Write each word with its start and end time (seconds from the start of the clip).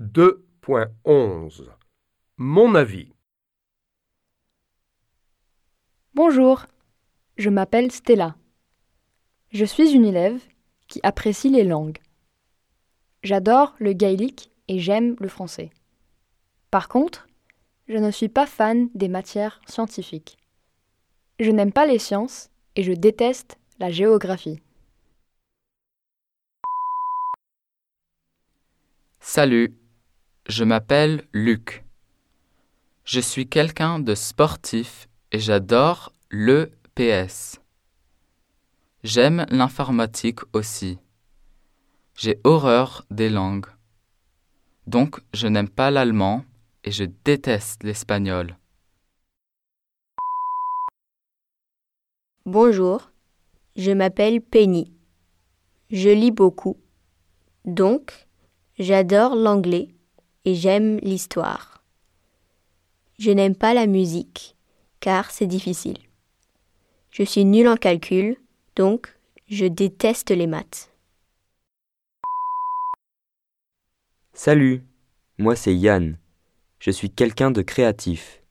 2.11 0.00 1.68
Mon 2.38 2.74
avis. 2.74 3.12
Bonjour, 6.14 6.64
je 7.36 7.50
m'appelle 7.50 7.92
Stella. 7.92 8.34
Je 9.50 9.66
suis 9.66 9.92
une 9.92 10.06
élève 10.06 10.40
qui 10.88 11.00
apprécie 11.02 11.50
les 11.50 11.64
langues. 11.64 11.98
J'adore 13.22 13.74
le 13.78 13.92
gaélique 13.92 14.50
et 14.68 14.78
j'aime 14.78 15.16
le 15.20 15.28
français. 15.28 15.68
Par 16.70 16.88
contre, 16.88 17.28
je 17.86 17.98
ne 17.98 18.10
suis 18.10 18.30
pas 18.30 18.46
fan 18.46 18.88
des 18.94 19.08
matières 19.08 19.60
scientifiques. 19.66 20.38
Je 21.38 21.50
n'aime 21.50 21.72
pas 21.72 21.84
les 21.84 21.98
sciences 21.98 22.48
et 22.74 22.82
je 22.84 22.94
déteste 22.94 23.58
la 23.78 23.90
géographie. 23.90 24.62
Salut, 29.20 29.76
je 30.48 30.64
m'appelle 30.64 31.24
Luc. 31.32 31.84
Je 33.04 33.20
suis 33.20 33.48
quelqu'un 33.48 33.98
de 33.98 34.14
sportif 34.14 35.08
et 35.32 35.38
j'adore 35.38 36.12
le 36.28 36.70
PS. 36.94 37.60
J'aime 39.02 39.46
l'informatique 39.50 40.40
aussi. 40.52 40.98
J'ai 42.16 42.38
horreur 42.44 43.04
des 43.10 43.30
langues. 43.30 43.66
Donc 44.86 45.20
je 45.32 45.46
n'aime 45.46 45.68
pas 45.68 45.90
l'allemand 45.90 46.44
et 46.84 46.90
je 46.90 47.04
déteste 47.24 47.82
l'espagnol. 47.84 48.56
Bonjour, 52.46 53.10
je 53.76 53.92
m'appelle 53.92 54.40
Penny. 54.40 54.92
Je 55.90 56.08
lis 56.08 56.30
beaucoup. 56.30 56.76
Donc, 57.64 58.26
j'adore 58.78 59.36
l'anglais 59.36 59.94
et 60.44 60.54
j'aime 60.54 60.98
l'histoire. 60.98 61.82
Je 63.18 63.30
n'aime 63.30 63.54
pas 63.54 63.74
la 63.74 63.86
musique, 63.86 64.56
car 65.00 65.30
c'est 65.30 65.46
difficile. 65.46 65.98
Je 67.10 67.22
suis 67.22 67.44
nulle 67.44 67.68
en 67.68 67.76
calcul, 67.76 68.36
donc 68.76 69.14
je 69.48 69.66
déteste 69.66 70.30
les 70.30 70.46
maths. 70.46 70.90
Salut, 74.32 74.82
moi 75.38 75.56
c'est 75.56 75.74
Yann. 75.74 76.16
Je 76.78 76.90
suis 76.90 77.10
quelqu'un 77.10 77.50
de 77.50 77.60
créatif. 77.60 78.42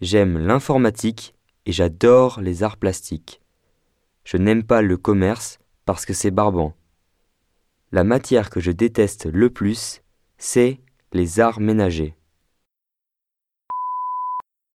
J'aime 0.00 0.38
l'informatique 0.38 1.34
et 1.66 1.72
j'adore 1.72 2.40
les 2.40 2.62
arts 2.64 2.78
plastiques. 2.78 3.40
Je 4.24 4.38
n'aime 4.38 4.64
pas 4.64 4.82
le 4.82 4.96
commerce 4.96 5.60
parce 5.84 6.04
que 6.04 6.14
c'est 6.14 6.32
barbant. 6.32 6.74
La 7.92 8.02
matière 8.02 8.50
que 8.50 8.58
je 8.58 8.72
déteste 8.72 9.26
le 9.26 9.50
plus, 9.50 10.02
c'est 10.36 10.80
les 11.14 11.38
arts 11.38 11.60
ménagers. 11.60 12.14